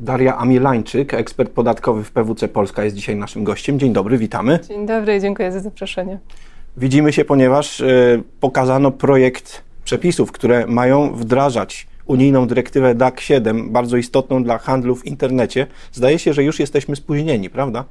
[0.00, 3.78] Daria Amielańczyk, ekspert podatkowy w PWC Polska, jest dzisiaj naszym gościem.
[3.78, 4.58] Dzień dobry, witamy.
[4.68, 6.18] Dzień dobry, dziękuję za zaproszenie.
[6.76, 13.96] Widzimy się, ponieważ y, pokazano projekt przepisów, które mają wdrażać unijną dyrektywę DAC 7, bardzo
[13.96, 15.66] istotną dla handlu w internecie.
[15.92, 17.84] Zdaje się, że już jesteśmy spóźnieni, prawda?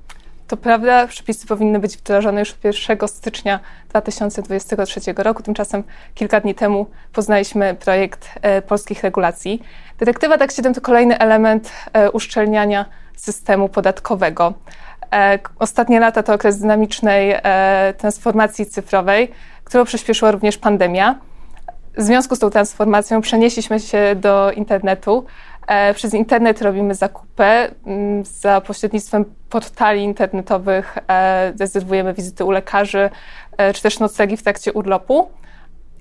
[0.50, 2.56] To prawda, przepisy powinny być wdrożone już
[2.90, 3.60] 1 stycznia
[3.90, 5.44] 2023 roku.
[5.44, 5.84] Tymczasem
[6.16, 9.64] kilka dni temu poznaliśmy projekt e, polskich regulacji.
[9.98, 12.86] Dyrektywa DAC 7 to kolejny element e, uszczelniania
[13.16, 14.54] systemu podatkowego.
[15.14, 17.36] E, ostatnie lata to okres dynamicznej
[17.98, 19.32] transformacji cyfrowej,
[19.64, 21.20] którą przyspieszyła również pandemia.
[21.98, 25.26] W związku z tą transformacją przenieśliśmy się do internetu.
[25.70, 27.44] E, przez internet robimy zakupy.
[27.44, 30.98] Mm, za pośrednictwem portali internetowych
[31.60, 33.10] rezerwujemy wizyty u lekarzy,
[33.74, 35.30] czy też noclegi w trakcie urlopu.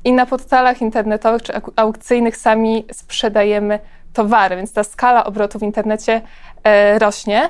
[0.04, 3.78] I na portalach internetowych czy aukcyjnych sami sprzedajemy
[4.12, 6.20] towary, więc ta skala obrotu w internecie
[6.98, 7.48] rośnie.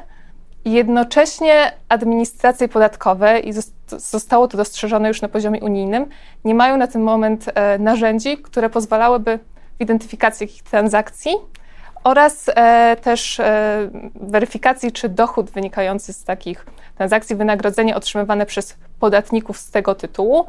[0.64, 3.52] Jednocześnie administracje podatkowe, i
[3.96, 6.06] zostało to dostrzeżone już na poziomie unijnym,
[6.44, 9.38] nie mają na ten moment e, narzędzi, które pozwalałyby
[9.78, 11.32] w identyfikacji takich transakcji
[12.08, 19.58] oraz e, też e, weryfikacji, czy dochód wynikający z takich transakcji, wynagrodzenie otrzymywane przez podatników
[19.58, 20.46] z tego tytułu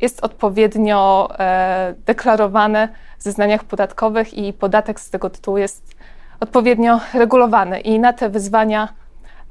[0.00, 1.28] jest odpowiednio
[2.06, 5.96] deklarowane w zeznaniach podatkowych i podatek z tego tytułu jest
[6.40, 7.80] odpowiednio regulowany.
[7.80, 8.88] I na te wyzwania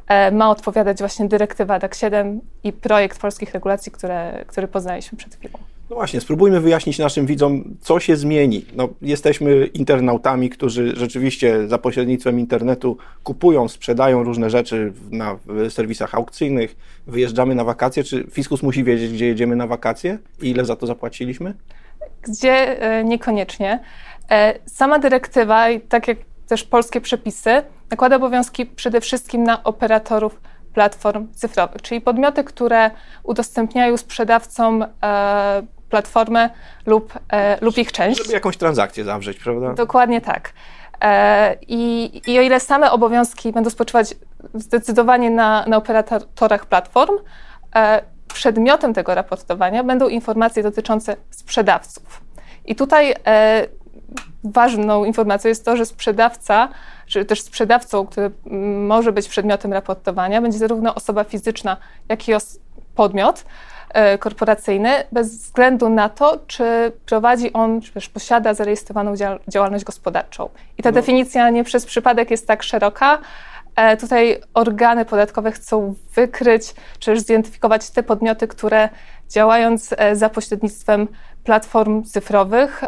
[0.07, 5.35] E, ma odpowiadać właśnie dyrektywa DAC 7 i projekt polskich regulacji, które, który poznaliśmy przed
[5.35, 5.59] chwilą.
[5.89, 8.65] No właśnie, spróbujmy wyjaśnić naszym widzom, co się zmieni.
[8.75, 15.37] No, jesteśmy internautami, którzy rzeczywiście za pośrednictwem internetu kupują, sprzedają różne rzeczy na
[15.69, 16.75] serwisach aukcyjnych,
[17.07, 18.03] wyjeżdżamy na wakacje.
[18.03, 21.53] Czy fiskus musi wiedzieć, gdzie jedziemy na wakacje i ile za to zapłaciliśmy?
[22.21, 23.79] Gdzie e, niekoniecznie.
[24.31, 27.61] E, sama dyrektywa, tak jak też polskie przepisy,
[27.91, 30.41] nakłada obowiązki przede wszystkim na operatorów
[30.75, 32.91] platform cyfrowych, czyli podmioty, które
[33.23, 36.49] udostępniają sprzedawcom e, platformę
[36.85, 38.21] lub, e, lub ich część.
[38.21, 39.73] Żeby jakąś transakcję zawrzeć, prawda?
[39.73, 40.53] Dokładnie tak.
[41.01, 44.15] E, i, I o ile same obowiązki będą spoczywać
[44.53, 47.15] zdecydowanie na, na operatorach platform,
[47.75, 48.01] e,
[48.33, 52.21] przedmiotem tego raportowania będą informacje dotyczące sprzedawców.
[52.65, 53.67] I tutaj e,
[54.43, 56.69] ważną informacją jest to, że sprzedawca,
[57.07, 58.31] czy też sprzedawcą, który
[58.87, 61.77] może być przedmiotem raportowania, będzie zarówno osoba fizyczna,
[62.09, 62.31] jak i
[62.95, 63.45] podmiot
[63.89, 69.13] e, korporacyjny, bez względu na to, czy prowadzi on, czy też posiada zarejestrowaną
[69.47, 70.49] działalność gospodarczą.
[70.77, 70.93] I ta no.
[70.93, 73.19] definicja nie przez przypadek jest tak szeroka.
[73.75, 78.89] E, tutaj organy podatkowe chcą wykryć, czy też zidentyfikować te podmioty, które
[79.29, 81.07] działając e, za pośrednictwem
[81.43, 82.83] platform cyfrowych,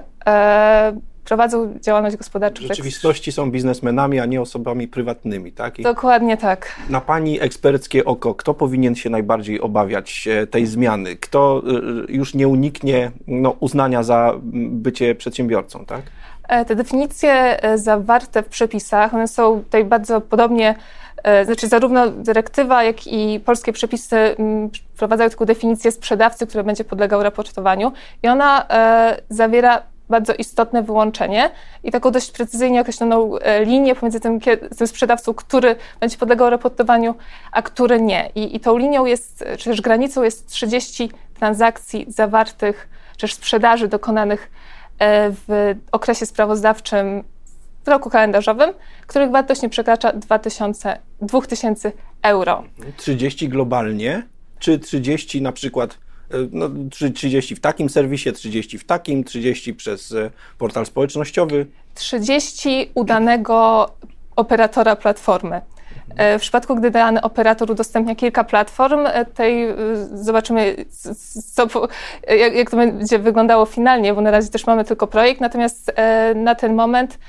[1.28, 2.64] prowadzą działalność gospodarczą.
[2.64, 5.80] W rzeczywistości są biznesmenami, a nie osobami prywatnymi, tak?
[5.80, 6.76] I Dokładnie tak.
[6.90, 11.16] Na Pani eksperckie oko, kto powinien się najbardziej obawiać e, tej zmiany?
[11.16, 16.02] Kto e, już nie uniknie no, uznania za bycie przedsiębiorcą, tak?
[16.48, 20.76] E, te definicje zawarte w przepisach, one są tutaj bardzo podobnie
[21.46, 24.36] znaczy zarówno dyrektywa, jak i polskie przepisy
[24.96, 27.92] wprowadzają taką definicję sprzedawcy, który będzie podlegał raportowaniu
[28.24, 28.66] i ona
[29.30, 31.50] zawiera bardzo istotne wyłączenie
[31.84, 34.40] i taką dość precyzyjnie określoną e, linię pomiędzy tym,
[34.78, 37.16] tym sprzedawcą, który będzie podlegał raportowaniu,
[37.52, 38.30] a który nie.
[38.36, 43.88] I, I tą linią jest, czy też granicą jest 30 transakcji zawartych, czy też sprzedaży
[43.88, 47.24] dokonanych e, w okresie sprawozdawczym
[47.86, 48.74] w roku kalendarzowym,
[49.08, 51.92] których wartość nie przekracza 2000, 2000
[52.22, 52.64] euro.
[52.98, 54.24] 30 globalnie,
[54.60, 55.98] czy 30 na przykład
[56.52, 56.70] no,
[57.12, 61.66] 30 w takim serwisie, 30 w takim, 30 przez e, portal społecznościowy.
[61.96, 63.90] 30 udanego
[64.36, 65.62] operatora platformy.
[66.16, 69.68] E, w przypadku, gdy dany operator udostępnia kilka platform, e, tej
[70.14, 70.76] zobaczymy,
[71.54, 71.68] co,
[72.54, 75.92] jak, to będzie wyglądało finalnie, bo na razie też mamy tylko projekt, natomiast
[76.36, 77.20] na ten moment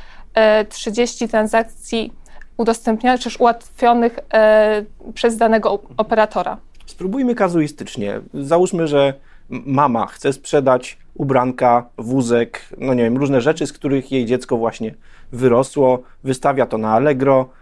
[0.68, 2.12] 30 transakcji
[2.56, 4.18] udostępnionych, czy ułatwionych
[5.14, 6.56] przez danego operatora.
[6.86, 8.20] Spróbujmy kazuistycznie.
[8.34, 9.14] Załóżmy, że
[9.50, 14.94] mama chce sprzedać ubranka, wózek, no nie wiem, różne rzeczy, z których jej dziecko właśnie
[15.32, 17.57] wyrosło, wystawia to na Allegro, e,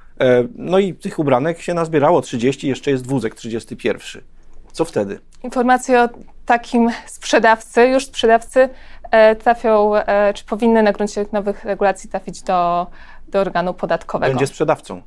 [0.54, 4.22] no i tych ubranek się nazbierało 30, jeszcze jest wózek 31.
[4.72, 5.18] Co wtedy?
[5.42, 6.08] Informacje o
[6.46, 8.68] takim sprzedawcy, już sprzedawcy
[9.10, 12.86] e, trafią, e, czy powinny na gruncie nowych regulacji trafić do,
[13.28, 14.32] do organu podatkowego.
[14.32, 15.02] Będzie sprzedawcą.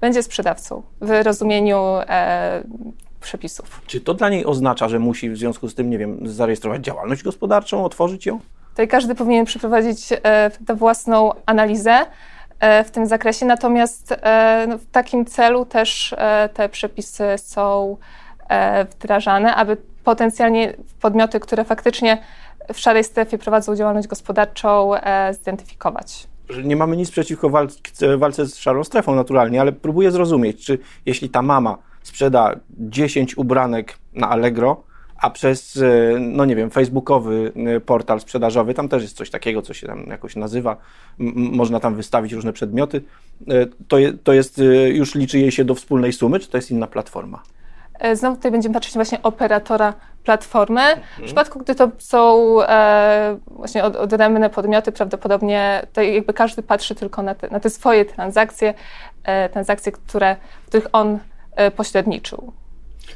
[0.00, 1.96] Będzie sprzedawcą w rozumieniu
[3.20, 3.82] przepisów.
[3.86, 7.22] Czy to dla niej oznacza, że musi w związku z tym, nie wiem, zarejestrować działalność
[7.22, 8.40] gospodarczą, otworzyć ją?
[8.70, 12.06] Tutaj każdy powinien przeprowadzić e, własną analizę
[12.84, 13.46] w tym zakresie.
[13.46, 14.14] Natomiast
[14.68, 16.14] no, w takim celu też
[16.54, 17.96] te przepisy są
[18.90, 22.22] wdrażane, aby potencjalnie podmioty, które faktycznie
[22.74, 24.92] w szarej strefie prowadzą działalność gospodarczą,
[25.32, 26.28] zidentyfikować
[26.64, 31.30] nie mamy nic przeciwko walce, walce z szarą strefą naturalnie, ale próbuję zrozumieć, czy jeśli
[31.30, 34.82] ta mama sprzeda 10 ubranek na Allegro,
[35.18, 39.62] a przez, e, no nie wiem, facebookowy e, portal sprzedażowy, tam też jest coś takiego,
[39.62, 40.76] co się tam jakoś nazywa,
[41.34, 43.02] można tam wystawić różne przedmioty,
[43.48, 46.70] e, to, je, to jest, już liczy jej się do wspólnej sumy, czy to jest
[46.70, 47.42] inna platforma?
[48.14, 49.94] Znowu tutaj będziemy patrzeć właśnie operatora
[50.24, 50.80] platformy.
[50.80, 51.02] Mhm.
[51.18, 56.94] W przypadku, gdy to są e, właśnie od, odrębne podmioty, prawdopodobnie to jakby każdy patrzy
[56.94, 58.74] tylko na te, na te swoje transakcje,
[59.24, 61.18] e, transakcje, które, w których on
[61.56, 62.52] e, pośredniczył.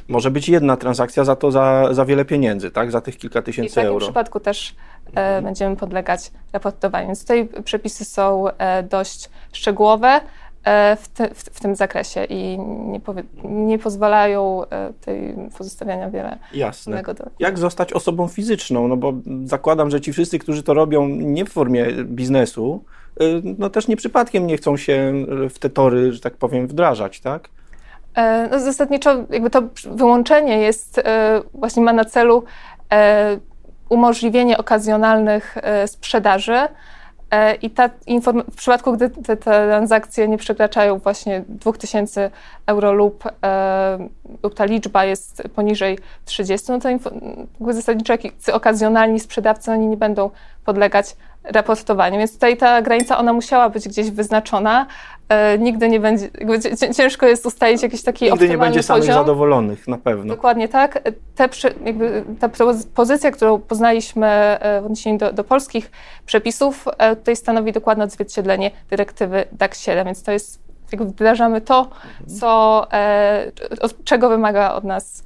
[0.08, 2.90] Może być jedna transakcja za to za, za wiele pieniędzy, tak?
[2.90, 4.06] Za tych kilka tysięcy I w takim euro.
[4.06, 4.74] Przypadku też
[5.14, 7.06] e, będziemy podlegać raportowaniu.
[7.06, 10.20] Więc tutaj przepisy są e, dość szczegółowe.
[10.64, 16.10] E, w, te, w, w, tym zakresie i nie, powie, nie pozwalają e, tej pozostawiania
[16.10, 17.02] wiele Jasne.
[17.02, 17.24] Do...
[17.38, 18.88] Jak zostać osobą fizyczną?
[18.88, 19.12] No bo
[19.44, 22.84] zakładam, że ci wszyscy, którzy to robią nie w formie biznesu,
[23.20, 23.24] e,
[23.58, 25.12] no też nie przypadkiem nie chcą się
[25.50, 27.48] w te tory, że tak powiem, wdrażać, tak?
[28.50, 31.03] No zasadniczo jakby to wyłączenie jest,
[31.55, 32.44] właśnie ma na celu
[33.88, 35.56] umożliwienie okazjonalnych
[35.87, 36.69] sprzedaży,
[37.32, 37.91] E, I ta
[38.50, 42.31] w przypadku, gdy te, transakcje nie przekraczają właśnie 2000
[42.67, 44.09] euro lub, e,
[44.43, 46.88] lub ta liczba jest poniżej 30, no to
[47.73, 50.31] zasadniczo jakiś okazjonalni sprzedawcy oni nie będą
[50.64, 52.19] podlegać raportowaniu.
[52.19, 54.87] Więc tutaj ta granica, ona musiała być gdzieś wyznaczona.
[55.32, 56.29] E, nigdy nie będzie,
[56.96, 59.14] ciężko jest ustalić jakiś taki Nigdy nie będzie samych poziom.
[59.14, 60.34] zadowolonych, na pewno.
[60.34, 61.02] Dokładnie tak.
[61.34, 61.49] Te,
[61.84, 62.49] jakby, ta
[62.94, 65.90] pozycja, którą poznaliśmy e, w odniesieniu do, do polskich
[66.26, 70.61] przepisów, e, tutaj stanowi dokładne odzwierciedlenie dyrektywy DAC 7, więc to jest,
[70.93, 71.88] jakby wdrażamy to,
[72.40, 73.52] co, e,
[74.05, 75.25] czego wymaga od nas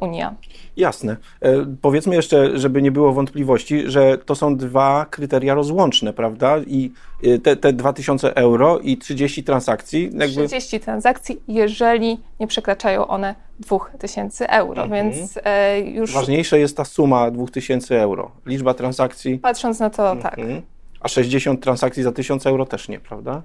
[0.00, 0.34] Unia.
[0.76, 1.16] Jasne.
[1.40, 6.58] E, powiedzmy jeszcze, żeby nie było wątpliwości, że to są dwa kryteria rozłączne, prawda?
[6.66, 6.92] I
[7.22, 10.10] e, te, te 2000 euro i 30 transakcji.
[10.12, 10.46] Jakby...
[10.46, 15.10] 30 transakcji, jeżeli nie przekraczają one 2000 euro, mhm.
[15.10, 16.12] więc e, już.
[16.12, 18.30] Ważniejsza jest ta suma 2000 euro.
[18.46, 19.38] Liczba transakcji.
[19.38, 20.38] Patrząc na to, tak.
[20.38, 20.62] mhm.
[20.62, 20.70] tak.
[21.00, 23.42] A 60 transakcji za 1000 euro też nie, prawda?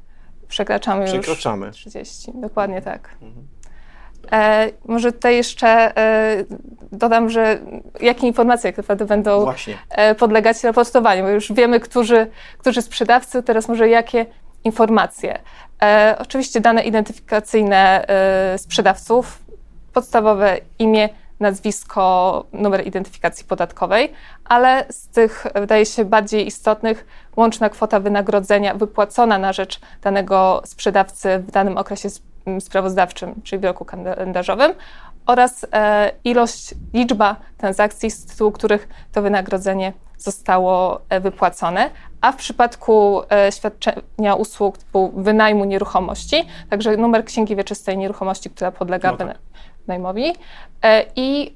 [0.47, 1.67] Przekraczamy, Przekraczamy.
[1.67, 3.09] już 30, dokładnie tak.
[3.21, 3.47] Mhm.
[4.31, 6.43] E, może tutaj jeszcze e,
[6.91, 7.59] dodam, że
[8.01, 9.77] jakie informacje tak naprawdę będą Właśnie.
[9.89, 12.27] E, podlegać raportowaniu, bo już wiemy, którzy,
[12.57, 14.25] którzy sprzedawcy, teraz może jakie
[14.63, 15.39] informacje.
[15.83, 19.39] E, oczywiście dane identyfikacyjne e, sprzedawców,
[19.93, 24.13] podstawowe imię, nazwisko, numer identyfikacji podatkowej,
[24.45, 27.05] ale z tych wydaje się bardziej istotnych
[27.35, 32.09] łączna kwota wynagrodzenia wypłacona na rzecz danego sprzedawcy w danym okresie
[32.59, 34.73] sprawozdawczym, czyli w roku kalendarzowym,
[35.25, 41.89] oraz e, ilość, liczba transakcji, z tytułu których to wynagrodzenie zostało e, wypłacone,
[42.21, 48.71] a w przypadku e, świadczenia usług typu wynajmu nieruchomości, także numer księgi wieczystej nieruchomości, która
[48.71, 49.37] podlega no tak.
[49.81, 50.33] wynajmowi
[51.15, 51.55] i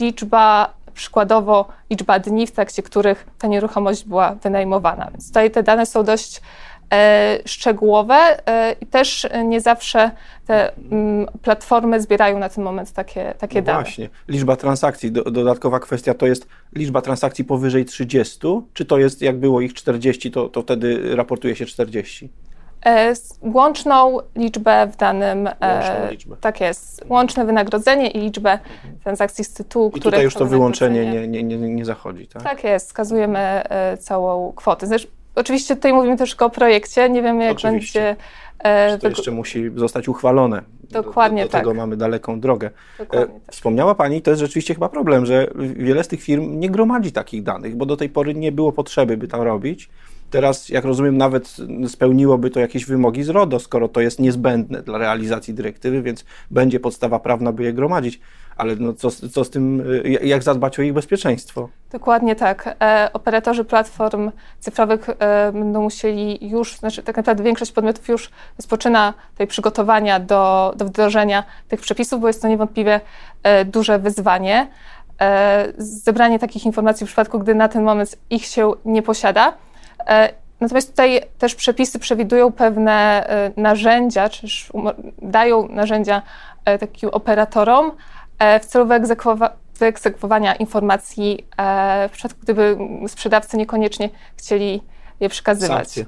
[0.00, 5.10] liczba przykładowo liczba dni, w trakcie których ta nieruchomość była wynajmowana.
[5.10, 6.40] Więc tutaj te dane są dość
[7.46, 8.14] szczegółowe
[8.46, 10.10] e, i też nie zawsze
[10.46, 13.82] te mm, platformy zbierają na ten moment takie, takie no dane.
[13.82, 14.08] Właśnie.
[14.28, 18.38] Liczba transakcji, dodatkowa kwestia to jest liczba transakcji powyżej 30,
[18.74, 22.30] czy to jest jak było ich 40, to, to wtedy raportuje się 40?
[22.86, 25.44] E, łączną liczbę w danym.
[25.44, 26.36] Łączną liczbę.
[26.40, 27.04] Tak jest.
[27.08, 28.98] Łączne wynagrodzenie i liczbę mhm.
[29.02, 32.42] transakcji z tytułu, I tutaj już to wyłączenie nie, nie, nie, nie zachodzi, tak?
[32.42, 32.86] Tak jest.
[32.86, 33.62] Wskazujemy
[33.98, 34.86] całą kwotę.
[34.86, 38.00] Zresztą Oczywiście tutaj mówimy też o projekcie, nie wiemy jak Oczywiście.
[38.00, 38.16] będzie...
[38.58, 40.62] E, to jeszcze musi zostać uchwalone.
[40.90, 41.76] Dokładnie do, do, do tego tak.
[41.76, 42.70] mamy daleką drogę.
[42.98, 43.52] Dokładnie e, tak.
[43.52, 47.42] Wspomniała Pani, to jest rzeczywiście chyba problem, że wiele z tych firm nie gromadzi takich
[47.42, 49.90] danych, bo do tej pory nie było potrzeby, by to robić.
[50.30, 51.56] Teraz, jak rozumiem, nawet
[51.88, 56.80] spełniłoby to jakieś wymogi z RODO, skoro to jest niezbędne dla realizacji dyrektywy, więc będzie
[56.80, 58.20] podstawa prawna, by je gromadzić.
[58.56, 59.84] Ale no co, co z tym,
[60.22, 61.68] jak zadbać o ich bezpieczeństwo?
[61.92, 62.76] Dokładnie tak.
[62.80, 69.14] E, operatorzy platform cyfrowych e, będą musieli już, znaczy tak naprawdę większość podmiotów już rozpoczyna
[69.36, 73.00] tej przygotowania do, do wdrożenia tych przepisów, bo jest to niewątpliwie
[73.42, 74.68] e, duże wyzwanie.
[75.20, 79.52] E, zebranie takich informacji w przypadku, gdy na ten moment ich się nie posiada.
[80.08, 84.46] E, natomiast tutaj też przepisy przewidują pewne e, narzędzia, czy
[85.22, 86.22] dają narzędzia
[86.80, 87.92] takim operatorom
[88.60, 91.46] w celu wyegzekwowania wyegzekwowania informacji
[92.08, 92.76] w przypadku, gdyby
[93.08, 94.82] sprzedawcy niekoniecznie chcieli
[95.20, 95.78] je przekazywać.
[95.78, 96.04] Sankcje.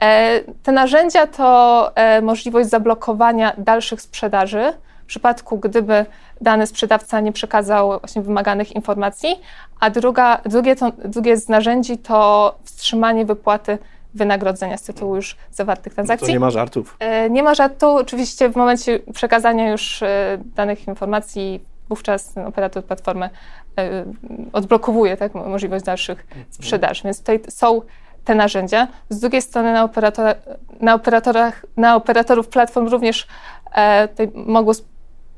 [0.00, 4.72] E, te narzędzia to e, możliwość zablokowania dalszych sprzedaży
[5.10, 6.06] w przypadku, gdyby
[6.40, 9.40] dany sprzedawca nie przekazał właśnie wymaganych informacji,
[9.80, 13.78] a druga, drugie, to, drugie z narzędzi to wstrzymanie wypłaty
[14.14, 16.26] wynagrodzenia z tytułu już zawartych transakcji.
[16.26, 16.96] To nie ma żartów.
[17.00, 17.86] E, Nie ma żartu.
[17.96, 23.30] Oczywiście w momencie przekazania już e, danych informacji wówczas operator platformy
[23.78, 24.04] e,
[24.52, 27.02] odblokowuje tak, mo- możliwość dalszych sprzedaży.
[27.04, 27.82] Więc tutaj są
[28.24, 28.88] te narzędzia.
[29.08, 30.34] Z drugiej strony na, operatora,
[30.80, 33.26] na, operatorach, na operatorów platform również
[33.74, 34.30] e, tutaj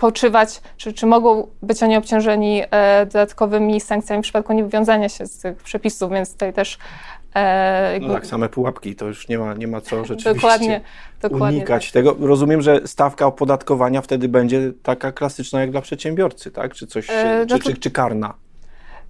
[0.02, 5.26] mogą spoczywać, czy, czy mogą być oni obciążeni e, dodatkowymi sankcjami w przypadku niewywiązania się
[5.26, 6.78] z tych przepisów, więc tutaj też
[7.34, 10.80] e, No tak, same pułapki, to już nie ma, nie ma co rzeczywiście dokładnie,
[11.20, 11.92] dokładnie unikać tak.
[11.92, 12.16] tego.
[12.20, 16.74] Rozumiem, że stawka opodatkowania wtedy będzie taka klasyczna jak dla przedsiębiorcy, tak?
[16.74, 18.34] Czy coś, E, no czy, to- czy, czy karna?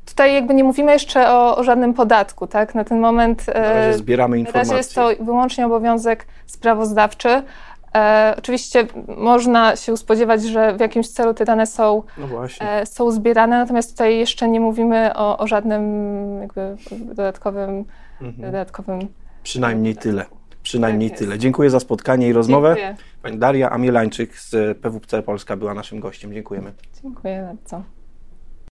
[0.07, 2.75] Tutaj jakby nie mówimy jeszcze o, o żadnym podatku, tak?
[2.75, 4.61] Na ten moment Na razie e, zbieramy na informacje.
[4.73, 7.43] razie jest to wyłącznie obowiązek sprawozdawczy.
[7.95, 12.27] E, oczywiście można się spodziewać, że w jakimś celu te dane są, No
[12.61, 15.83] e, są zbierane, natomiast tutaj jeszcze nie mówimy o, o żadnym
[16.41, 16.77] jakby
[17.15, 17.85] dodatkowym,
[18.21, 18.51] Mhm.
[18.53, 19.09] dodatkowym
[19.43, 20.25] Przynajmniej tyle.
[20.63, 21.39] Przynajmniej Tak tyle.
[21.39, 22.69] Dziękuję za spotkanie i rozmowę.
[22.69, 22.97] Dziękuję.
[23.23, 26.33] Pani Daria Amielańczyk z PWC Polska była naszym gościem.
[26.33, 26.73] Dziękujemy.
[27.03, 27.83] Dziękuję bardzo.